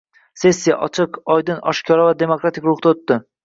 Sessiya– 0.43 0.77
ochiq, 0.87 1.21
oydin, 1.35 1.61
oshkora 1.75 2.09
va 2.11 2.17
demokratik 2.25 2.69
ruhda 2.73 2.95
o‘tdi 2.97 3.25